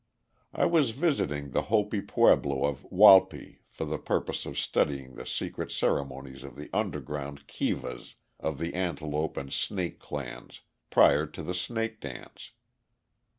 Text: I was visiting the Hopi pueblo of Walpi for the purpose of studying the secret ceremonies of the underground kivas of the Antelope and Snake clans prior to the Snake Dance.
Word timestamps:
I 0.55 0.65
was 0.65 0.89
visiting 0.99 1.51
the 1.51 1.61
Hopi 1.69 2.01
pueblo 2.01 2.65
of 2.65 2.87
Walpi 2.91 3.59
for 3.69 3.85
the 3.85 3.99
purpose 3.99 4.47
of 4.47 4.57
studying 4.57 5.13
the 5.13 5.27
secret 5.27 5.71
ceremonies 5.71 6.41
of 6.41 6.55
the 6.55 6.71
underground 6.73 7.45
kivas 7.45 8.15
of 8.39 8.57
the 8.57 8.73
Antelope 8.73 9.37
and 9.37 9.53
Snake 9.53 9.99
clans 9.99 10.61
prior 10.89 11.27
to 11.27 11.43
the 11.43 11.53
Snake 11.53 11.99
Dance. 12.01 12.49